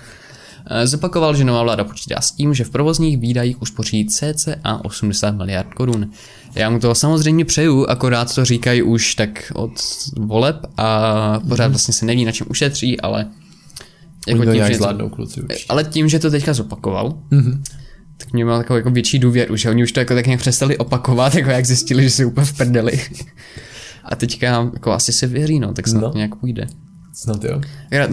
[0.83, 5.73] Zopakoval, že nová vláda počítá s tím, že v provozních výdajích uspoří cca 80 miliard
[5.73, 6.09] korun.
[6.55, 9.71] Já mu to samozřejmě přeju, akorát to říkají už tak od
[10.19, 13.27] voleb a pořád vlastně se neví, na čem ušetří, ale
[14.25, 15.65] to nějak že zvládnou kluci určitě.
[15.69, 17.41] ale tím, že to teďka zopakoval, Mhm.
[17.41, 17.61] mm-hmm.
[18.17, 20.77] tak mě má takovou jako větší důvěru, že oni už to jako tak nějak přestali
[20.77, 23.01] opakovat, jako jak zjistili, že jsou úplně v prdeli.
[24.03, 26.11] A teďka jako asi se věří, no, tak snad no.
[26.15, 26.67] nějak půjde.
[27.23, 27.61] Snad jo.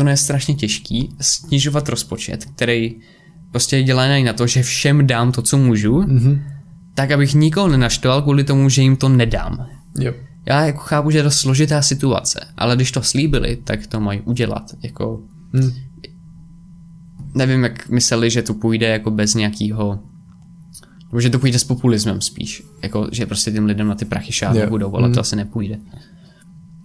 [0.01, 2.97] Ono je strašně těžký snižovat rozpočet, který
[3.51, 6.43] prostě je dělaný na to, že všem dám to, co můžu, mm-hmm.
[6.95, 9.67] tak abych nikoho nenaštval kvůli tomu, že jim to nedám.
[9.99, 10.13] Jo.
[10.47, 14.21] Já jako chápu, že je to složitá situace, ale když to slíbili, tak to mají
[14.21, 14.63] udělat.
[14.83, 15.21] Jako,
[15.53, 15.71] Hm.
[17.35, 19.99] nevím, jak mysleli, že to půjde jako bez nějakého
[21.13, 22.63] nebo že to půjde s populismem spíš.
[22.83, 24.67] Jako, že prostě těm lidem na ty prachy Jo.
[24.71, 25.15] budou, ale Mhm.
[25.15, 25.79] to asi nepůjde.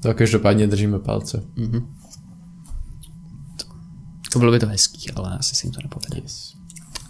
[0.02, 1.44] To každopádně držíme palce.
[4.34, 6.22] To bylo by to hezký, ale asi se jim to nepovede.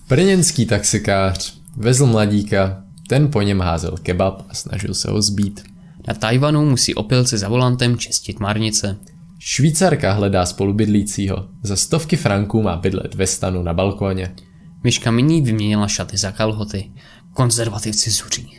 [0.10, 5.63] Brněnský taxikář vezl mladíka, ten po něm házel kebab a snažil se ho zbít.
[6.07, 8.97] Na Tajvanu musí opilci za volantem čistit marnice.
[9.39, 11.47] Švýcarka hledá spolubydlícího.
[11.63, 14.36] Za stovky franků má bydlet ve stanu na balkóně.
[14.84, 16.91] Myška miní vyměnila šaty za kalhoty.
[17.34, 18.57] Konzervativci zuří.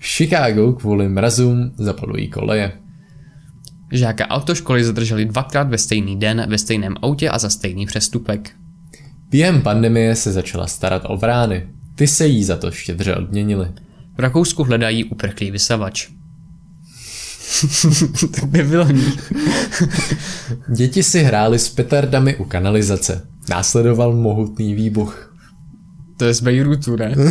[0.00, 2.83] V Chicagu kvůli mrazům zapalují koleje.
[3.92, 8.50] Žáka autoškoly zadrželi dvakrát ve stejný den ve stejném autě a za stejný přestupek.
[9.30, 11.68] Během pandemie se začala starat o vrány.
[11.94, 13.68] Ty se jí za to štědře odměnili.
[14.16, 16.08] V Rakousku hledají uprchlý vysavač.
[18.40, 19.12] to by bylo ní.
[20.68, 23.26] Děti si hrály s petardami u kanalizace.
[23.48, 25.34] Následoval mohutný výbuch.
[26.16, 27.14] To je z Bejrutu, ne?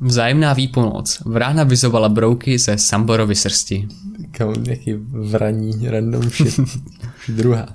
[0.00, 1.22] Vzájemná výpomoc.
[1.26, 3.88] Vrána vyzovala brouky ze Samborovy srsti.
[4.30, 6.60] Kam nějaký vraní random shit.
[7.28, 7.68] Druhá.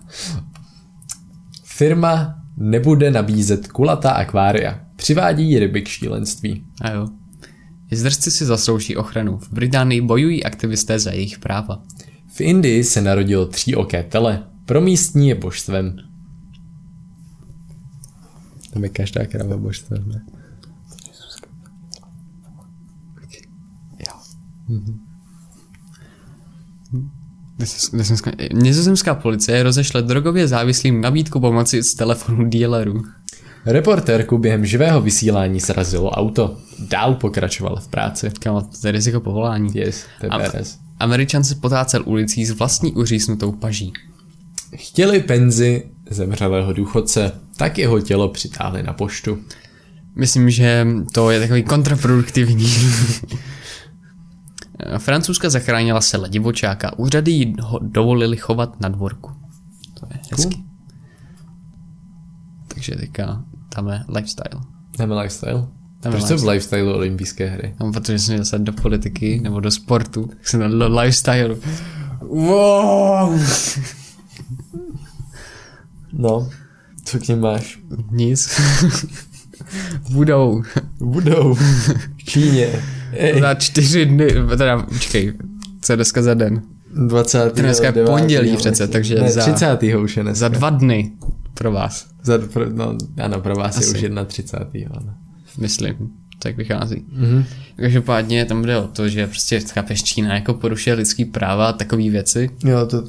[1.63, 4.79] Firma nebude nabízet kulatá akvária.
[4.95, 6.63] Přivádí ryby k šílenství.
[6.82, 7.08] A jo.
[7.91, 9.38] Jezdrci si zaslouží ochranu.
[9.38, 11.84] V Británii bojují aktivisté za jejich práva.
[12.27, 14.43] V Indii se narodilo tříoké tele.
[14.65, 15.95] Pro místní je božstvem.
[18.73, 20.38] Tam je každá kráva božstvem, ne?
[28.53, 33.03] Nizozemská policie rozešle drogově závislým nabídku pomoci z telefonu dealerů.
[33.65, 36.58] Reportérku během živého vysílání srazilo auto.
[36.79, 38.32] Dál pokračoval v práci.
[38.39, 39.71] Kámo, to je riziko povolání.
[39.75, 40.77] Yes, to je badass.
[40.99, 43.93] Američan se potácel ulicí s vlastní uříznutou paží.
[44.75, 49.38] Chtěli penzi zemřelého důchodce, tak jeho tělo přitáhli na poštu.
[50.15, 52.67] Myslím, že to je takový kontraproduktivní.
[54.97, 56.99] Francouzska zachránila se divočáka.
[56.99, 59.31] Úřady jí ho dovolili chovat na dvorku.
[59.99, 60.55] To je hezky.
[60.55, 60.65] Cool.
[62.67, 64.61] Takže teďka tam je lifestyle.
[64.97, 65.67] Jdeme lifestyle?
[65.99, 67.75] Tam Proč jsou v lifestyle olympijské hry?
[67.79, 71.55] No, protože jsem zase do politiky nebo do sportu, tak jsem na do lifestyle.
[72.21, 73.39] Wow!
[76.13, 76.49] No,
[77.03, 77.79] co k ním máš?
[78.11, 78.61] Nic.
[80.11, 80.63] Budou.
[80.99, 81.53] Budou.
[81.53, 82.83] V Číně.
[83.41, 85.33] Za čtyři dny, teda počkej,
[85.81, 86.61] co je dneska za den?
[86.95, 87.55] 20.
[87.55, 89.83] Dneska je pondělí přece, takže ne, za- 30.
[90.03, 90.39] už je dneska.
[90.39, 91.11] Za dva dny
[91.53, 94.05] pro vás, Za, pro, no, ano, pro vás Asi.
[94.05, 94.95] je už 31.
[94.97, 95.13] Ano.
[95.57, 95.95] myslím.
[96.41, 97.04] Tak vychází.
[97.12, 97.43] Mhm.
[97.75, 102.10] Každopádně tam jde o to, že prostě chápeš Čína jako porušuje lidský práva a takové
[102.10, 102.49] věci.
[102.65, 103.02] Jo, to,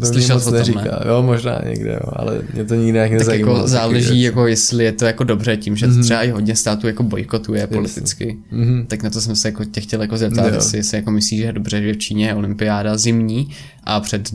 [0.00, 1.02] to Slyšel moc o tom, neříká.
[1.08, 3.56] Jo, možná někde, jo, ale mě to nikdy nějak Tak nezajímalo.
[3.56, 6.02] jako záleží, jako jestli je to jako dobře tím, že Mhm.
[6.02, 8.36] třeba i hodně států jako bojkotuje politicky.
[8.50, 8.86] Mhm.
[8.86, 10.54] Tak na to jsem se jako tě chtěl jako zeptat, Jo.
[10.54, 13.48] jestli si jako myslíš, že je dobře, že v Číně je olympiáda zimní
[13.84, 14.30] a před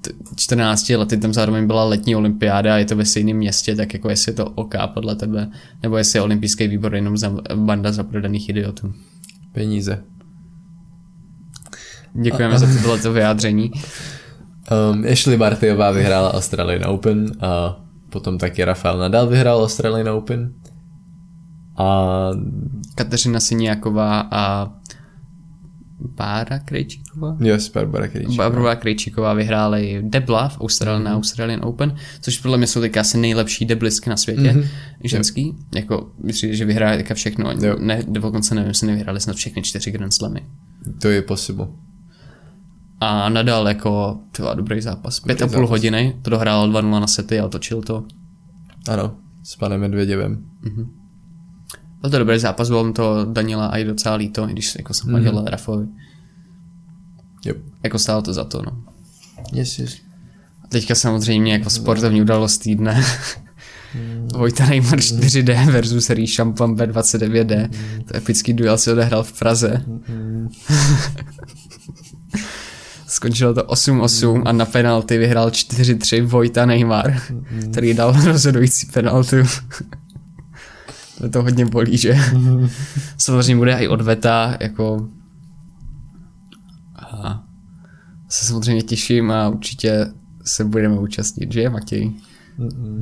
[0.00, 3.94] t- 14 lety tam zároveň byla letní olympiáda a je to ve stejném městě, tak
[3.94, 5.50] jako jestli je to OK podle tebe,
[5.82, 8.92] nebo jestli je olympijský výbor jenom za banda zaprodaných idiotů.
[9.52, 10.02] Peníze.
[12.22, 13.70] Děkujeme za tohleto vyjádření.
[14.92, 20.52] Um, Ashley Bartyová vyhrála Australian Open a potom taky Rafael Nadal vyhrál Australian Open.
[21.76, 22.06] A
[22.94, 24.72] Kateřina Siniaková a
[26.00, 27.36] Bára Krejčíková?
[27.40, 28.50] yes, Barbara Krejčíková.
[28.50, 33.18] Barbara Krejčíková vyhráli debla v Australian, na Australian Open, což podle mě jsou teďka asi
[33.18, 34.60] nejlepší deblistky na světě, Mhm.
[34.60, 34.68] mm-hmm.
[35.04, 35.54] ženský.
[35.74, 37.50] Jako, myslím, že vyhráli teďka všechno.
[37.62, 37.76] Jo.
[37.80, 40.44] Ne, dokonce nevím, jestli nevyhráli snad všechny čtyři Grand Slamy.
[41.02, 41.66] To je possible.
[43.00, 45.20] A nadal jako, to dobrý zápas.
[45.20, 45.70] Pět a půl zápas.
[45.70, 48.04] hodiny, to dohrál 2-0 na sety a otočil to.
[48.88, 50.44] Ano, s panem Medvěděvem.
[52.00, 55.10] Byl to dobrý zápas, bylo to Daniela a i docela líto, i když jako jsem
[55.10, 55.46] fandil mm-hmm.
[55.46, 55.86] Rafovi.
[57.46, 57.56] Yep.
[57.82, 58.82] Jako stálo to za to, no.
[59.52, 59.96] Yes, yes.
[60.64, 63.04] A teďka samozřejmě jako sportovní událost týdne.
[64.36, 67.70] Vojta Neymar 4D versus Rí Šampan B29D.
[68.04, 69.84] To epický duel se odehrál v Praze.
[73.06, 77.20] Skončilo to 8-8 a na penalty vyhrál 4-3 Vojta Neymar,
[77.70, 79.36] který dal rozhodující penaltu.
[81.18, 82.16] To to hodně bolí, že?
[83.18, 85.08] Samozřejmě bude i odveta, jako...
[86.94, 87.44] A
[88.28, 90.06] se samozřejmě těším a určitě
[90.44, 92.12] se budeme účastnit, že Matěj?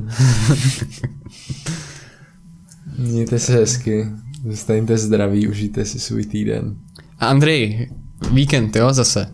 [2.97, 4.07] Mějte se hezky.
[4.45, 6.75] Zůstaňte zdraví, užijte si svůj týden.
[7.19, 7.91] A Andrej,
[8.33, 9.27] víkend, jo, zase.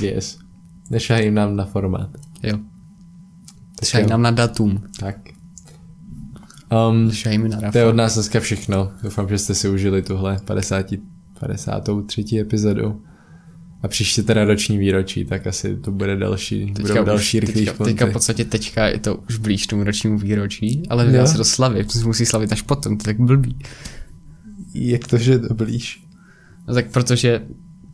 [0.00, 0.38] Yes.
[0.90, 2.10] Nešahej nám na formát.
[2.42, 2.58] Jo.
[3.94, 4.08] Jo.
[4.08, 4.82] nám na datum.
[5.00, 5.16] Tak.
[6.90, 7.10] Um,
[7.42, 8.92] mi na to je od nás dneska všechno.
[9.02, 10.86] Doufám, že jste si užili tuhle 50,
[11.40, 12.24] 53.
[12.40, 13.02] epizodu.
[13.82, 18.06] A příště teda roční výročí, tak asi to bude další, budou další rychlý teďka, teďka
[18.06, 21.12] v podstatě teďka je to už blíž tomu ročnímu výročí, ale Jo.
[21.12, 21.44] dá se to
[21.98, 23.58] se musí slavit až potom, to je tak blbý.
[24.74, 26.04] Jak to, že je to blíž?
[26.68, 27.42] No tak protože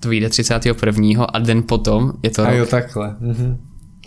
[0.00, 1.24] to vyjde 31.
[1.24, 2.58] a den potom je to A rok.
[2.58, 3.16] jo, takhle.
[3.20, 3.58] Mhm.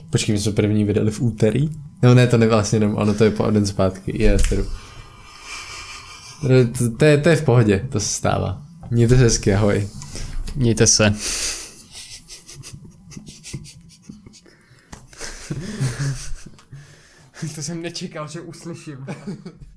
[0.09, 1.69] Počkej, my jsme první vydali v úterý?
[2.03, 4.23] No ne, to ne vlastně jenom, ono to je po den zpátky.
[4.23, 4.55] Je, to,
[6.77, 8.61] to, to, je, to je v pohodě, to se stává.
[8.91, 9.89] Mějte se hezky, ahoj.
[10.55, 11.13] Mějte se.
[17.55, 19.05] to jsem nečekal, že uslyším.